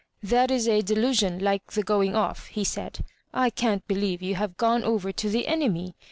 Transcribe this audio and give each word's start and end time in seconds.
"That 0.33 0.49
is 0.49 0.67
a 0.67 0.81
delusion 0.81 1.37
like 1.37 1.73
the 1.73 1.83
going 1.83 2.15
o$" 2.15 2.33
he 2.49 2.63
said." 2.63 3.05
I 3.45 3.51
can't 3.51 3.87
believe 3.87 4.23
you 4.23 4.33
have 4.33 4.57
gone 4.57 4.83
over 4.83 5.11
to 5.11 5.29
the 5.29 5.45
enemy. 5.45 5.93